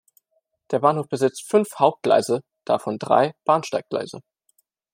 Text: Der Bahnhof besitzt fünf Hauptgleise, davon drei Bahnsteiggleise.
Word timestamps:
Der 0.71 0.79
Bahnhof 0.79 1.09
besitzt 1.09 1.47
fünf 1.47 1.75
Hauptgleise, 1.77 2.41
davon 2.65 2.97
drei 2.97 3.35
Bahnsteiggleise. 3.45 4.21